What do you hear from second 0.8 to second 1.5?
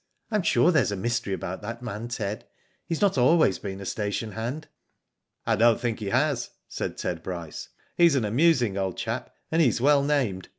a mystery